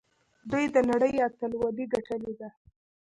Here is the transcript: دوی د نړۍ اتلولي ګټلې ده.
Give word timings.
دوی 0.51 0.65
د 0.73 0.77
نړۍ 0.89 1.13
اتلولي 1.27 1.85
ګټلې 1.93 2.33
ده. 2.39 2.49